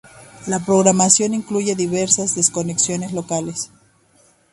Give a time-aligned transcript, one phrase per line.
[0.47, 3.69] La programación incluye diversas desconexiones locales.